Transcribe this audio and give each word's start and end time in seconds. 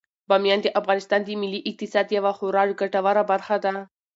بامیان 0.29 0.59
د 0.63 0.67
افغانستان 0.79 1.21
د 1.23 1.29
ملي 1.41 1.59
اقتصاد 1.69 2.07
یوه 2.17 2.31
خورا 2.37 2.63
ګټوره 2.81 3.23
برخه 3.31 3.55
ده. 3.63 3.73